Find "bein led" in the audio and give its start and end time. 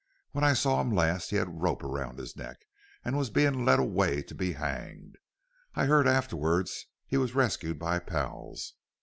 3.29-3.77